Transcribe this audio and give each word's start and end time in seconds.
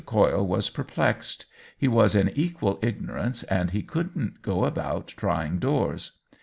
Coyle 0.03 0.47
was 0.47 0.71
perplexed; 0.71 1.45
he 1.77 1.87
was 1.87 2.15
in 2.15 2.29
equal 2.29 2.79
ignorance, 2.81 3.43
and 3.43 3.69
he 3.69 3.83
couldn't 3.83 4.41
go 4.41 4.65
about 4.65 5.09
trying 5.09 5.59
doors. 5.59 6.13